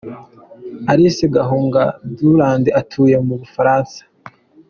[0.91, 1.81] Alice Gahunga
[2.17, 3.99] Durand atuye mu Bufaransa.